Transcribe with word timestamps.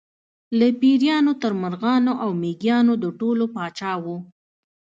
له 0.57 0.67
پېریانو 0.81 1.33
تر 1.41 1.51
مرغانو 1.61 2.13
او 2.23 2.29
مېږیانو 2.41 2.93
د 3.03 3.05
ټولو 3.19 3.45
پاچا 3.55 3.91
و. 4.03 4.05